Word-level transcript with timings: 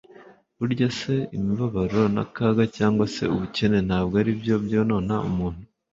Burya 0.57 0.87
imibabaro 1.37 2.01
n'akaga 2.15 2.63
cyangwa 2.77 3.05
se 3.13 3.23
ubukene 3.33 3.77
ntabwo 3.87 4.13
ari 4.21 4.31
byo 4.39 4.55
byonona 4.65 5.15
umuntu; 5.29 5.63